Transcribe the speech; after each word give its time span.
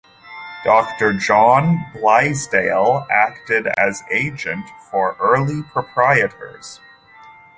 Doctor 0.63 1.13
John 1.13 1.85
Blaisdell 1.93 3.05
acted 3.11 3.67
as 3.77 4.01
agent 4.11 4.65
for 4.89 5.15
early 5.19 5.61
proprietors. 5.61 6.79